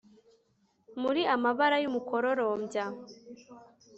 [1.01, 2.85] Muri amabara yumukororombya